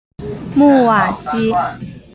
[0.55, 1.51] 穆瓦西。